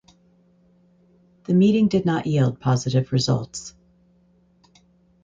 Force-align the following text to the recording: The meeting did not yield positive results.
The 1.43 1.53
meeting 1.53 1.87
did 1.87 2.07
not 2.07 2.25
yield 2.25 2.59
positive 2.59 3.11
results. 3.11 3.75